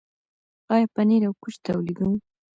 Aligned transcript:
آیا 0.73 0.87
پنیر 0.95 1.23
او 1.27 1.33
کوچ 1.41 1.55
تولیدوو؟ 1.65 2.13